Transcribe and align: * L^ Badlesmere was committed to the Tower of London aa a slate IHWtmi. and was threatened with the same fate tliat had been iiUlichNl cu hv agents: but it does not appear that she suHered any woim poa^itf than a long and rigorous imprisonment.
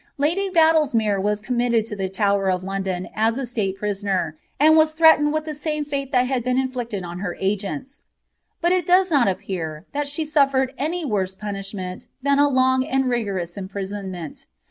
* 0.19 0.19
L^ 0.19 0.51
Badlesmere 0.51 1.21
was 1.21 1.41
committed 1.41 1.85
to 1.85 1.95
the 1.95 2.09
Tower 2.09 2.49
of 2.49 2.63
London 2.63 3.07
aa 3.15 3.29
a 3.37 3.45
slate 3.45 3.79
IHWtmi. 3.79 4.33
and 4.59 4.75
was 4.75 4.93
threatened 4.93 5.31
with 5.31 5.45
the 5.45 5.53
same 5.53 5.85
fate 5.85 6.11
tliat 6.11 6.25
had 6.25 6.43
been 6.43 6.57
iiUlichNl 6.57 6.89
cu 7.21 7.35
hv 7.35 7.35
agents: 7.39 8.01
but 8.61 8.71
it 8.71 8.87
does 8.87 9.11
not 9.11 9.27
appear 9.27 9.85
that 9.93 10.07
she 10.07 10.23
suHered 10.25 10.73
any 10.75 11.05
woim 11.05 11.37
poa^itf 11.37 12.07
than 12.23 12.39
a 12.39 12.49
long 12.49 12.83
and 12.83 13.09
rigorous 13.09 13.55
imprisonment. 13.55 14.47